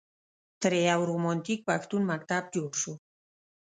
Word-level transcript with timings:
ترې 0.61 0.79
یو 0.91 1.01
رومانتیک 1.09 1.59
پښتون 1.69 2.01
مکتب 2.11 2.43
جوړ 2.55 2.69
شو. 2.81 2.93